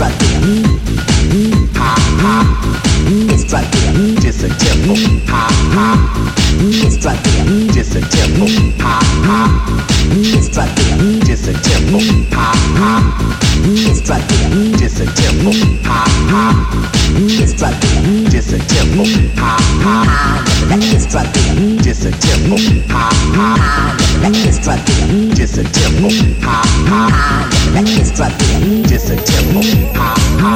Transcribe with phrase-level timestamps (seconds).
[0.00, 0.40] right there.
[0.40, 0.64] Mm-hmm.
[1.30, 1.76] Mm-hmm.
[1.76, 2.34] Ha ha.
[3.28, 3.92] It's right there.
[3.92, 4.09] Mm-hmm
[4.40, 4.94] just a tempo,
[5.28, 5.86] ha ha.
[6.70, 8.46] Just right there, just a tempo,
[8.80, 8.96] ha
[9.28, 9.38] ha.
[10.22, 12.00] Just right there, just a tempo,
[12.32, 13.04] ha ha.
[13.76, 15.52] Just right there, just a tempo,
[15.84, 16.56] ha ha.
[17.60, 19.04] Right there, just a tempo,
[19.36, 19.96] ha ha.
[20.70, 22.56] Right there, just a tempo,
[22.88, 23.48] ha ha.
[24.22, 24.40] Right
[24.86, 26.08] there, just a tempo,
[26.40, 27.00] ha ha.
[27.74, 29.60] Right there, just a tempo,
[29.98, 30.54] ha ha.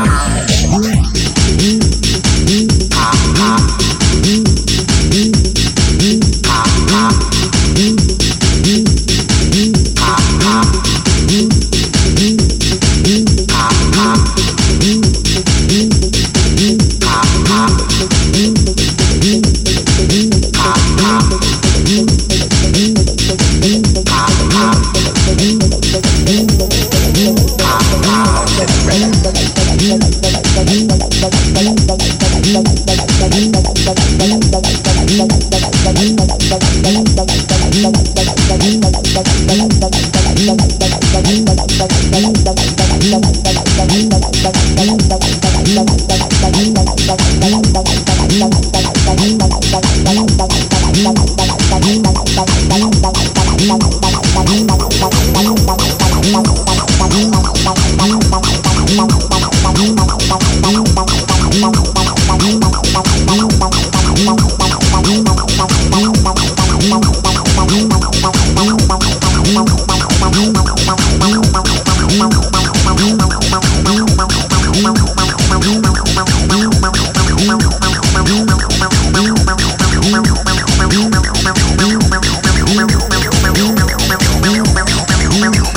[85.45, 85.74] Thank you.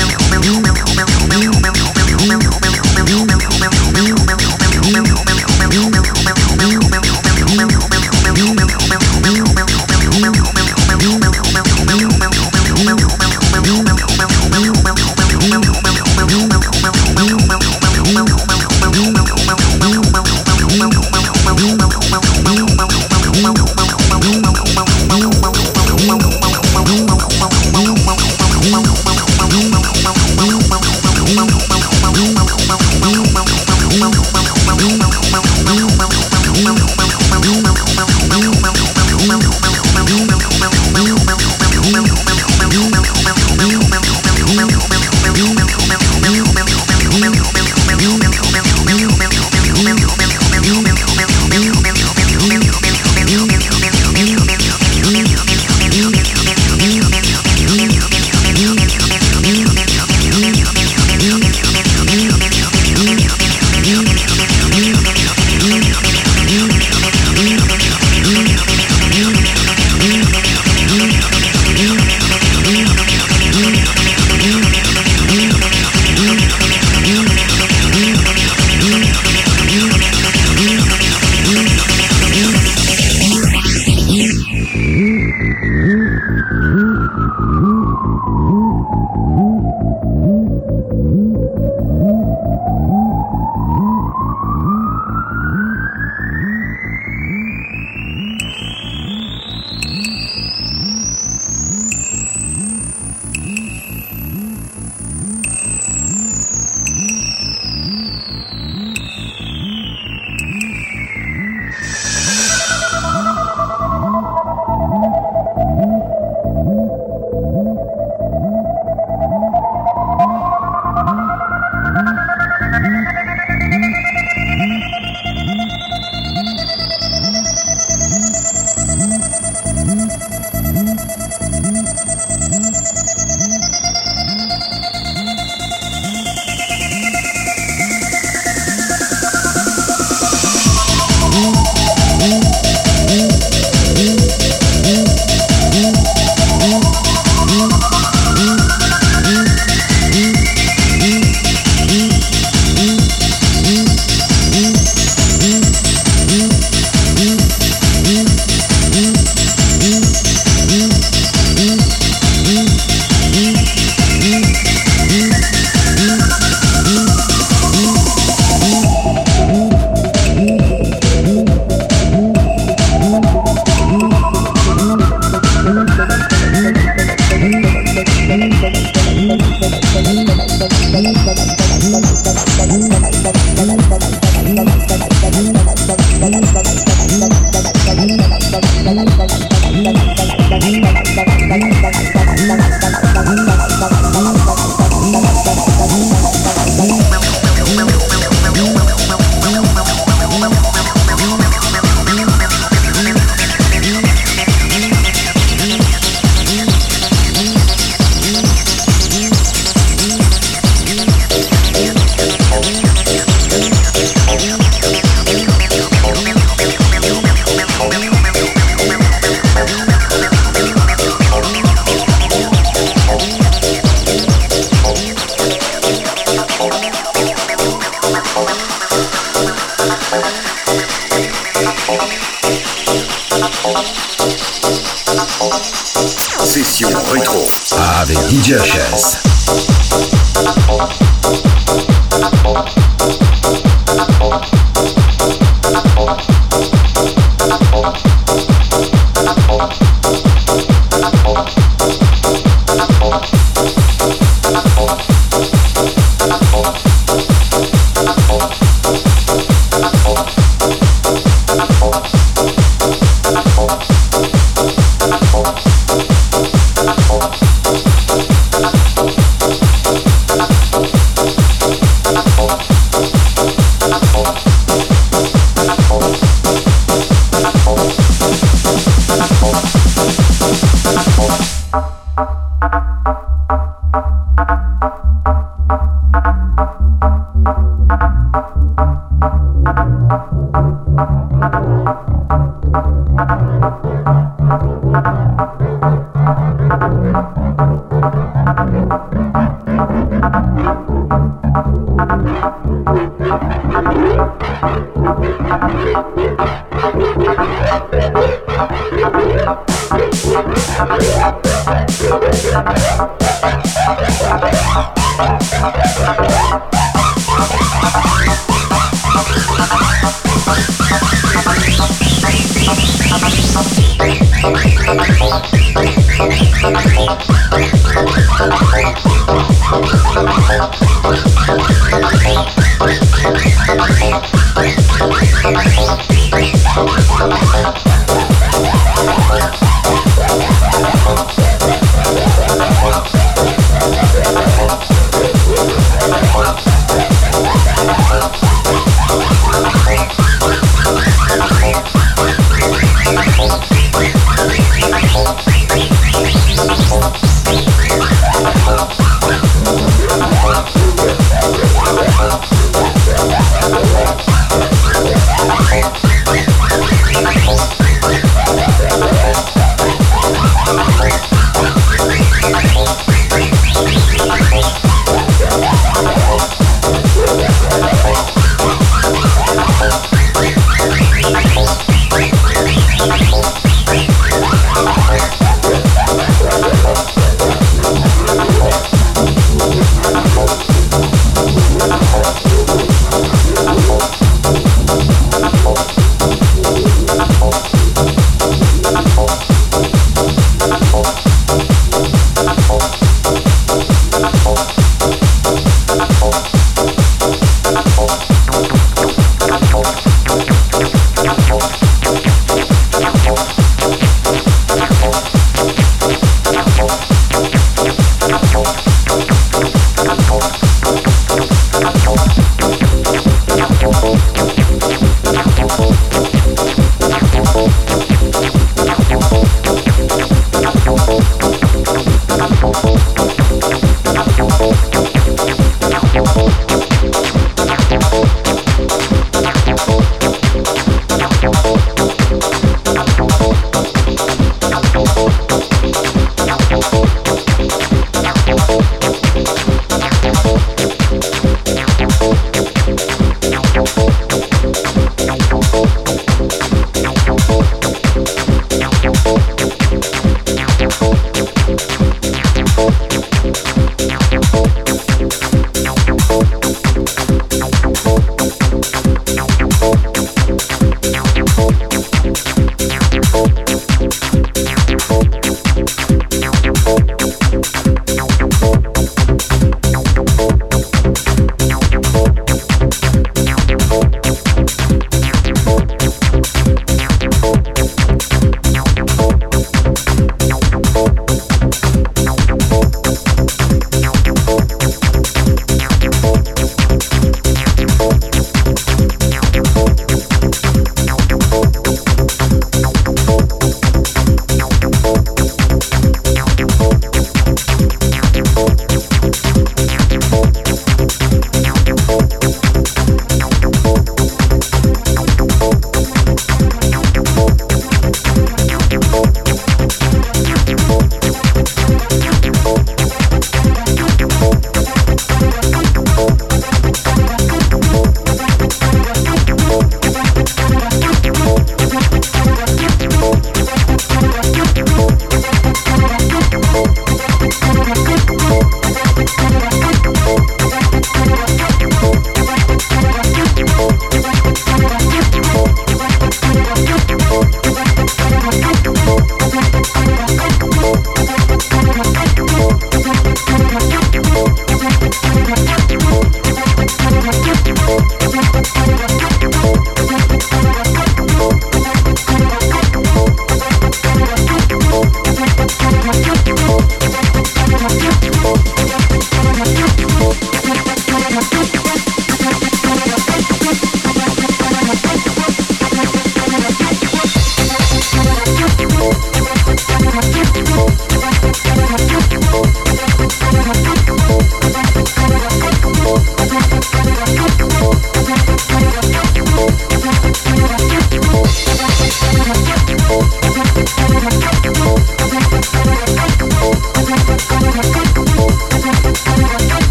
[238.30, 239.27] DJ HS.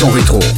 [0.00, 0.49] son rétro.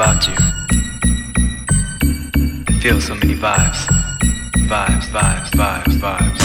[0.00, 0.34] About you.
[2.68, 3.86] And feel so many vibes.
[4.66, 6.39] Vibes, vibes, vibes, vibes.